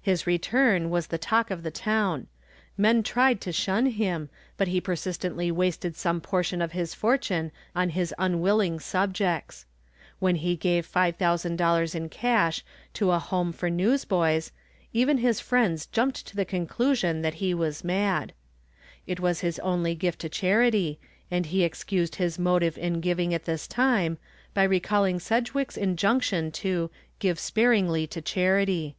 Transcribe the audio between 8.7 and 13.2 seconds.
subjects. When he gave $5,000 in cash to a